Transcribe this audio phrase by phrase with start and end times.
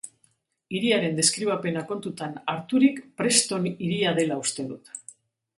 [0.77, 4.83] Hiriaren deskribapena kontutan harturik, Preston hiria dela uste da.